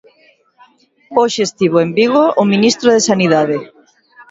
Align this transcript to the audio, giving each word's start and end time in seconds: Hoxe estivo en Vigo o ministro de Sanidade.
Hoxe 1.17 1.41
estivo 1.45 1.77
en 1.85 1.89
Vigo 1.97 2.23
o 2.41 2.43
ministro 2.53 2.87
de 2.95 3.05
Sanidade. 3.09 3.57